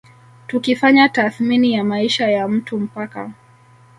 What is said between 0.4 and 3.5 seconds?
Tukifanya tathmini ya maisha ya mtu mpaka